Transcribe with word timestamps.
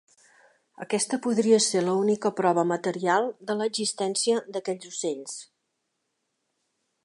Aquesta 0.85 1.19
podria 1.25 1.59
ser 1.65 1.83
l'única 1.89 2.31
prova 2.41 2.65
material 2.71 3.29
de 3.51 3.59
l'existència 3.61 4.41
d'aquests 4.57 4.93
ocells. 4.93 5.37